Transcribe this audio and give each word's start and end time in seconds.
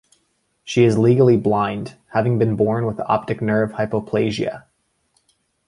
She 0.63 0.83
is 0.83 0.97
legally 0.97 1.37
blind, 1.37 1.93
having 2.07 2.39
been 2.39 2.55
born 2.55 2.87
with 2.87 2.99
optic 3.01 3.39
nerve 3.39 3.73
hypoplasia. 3.73 4.63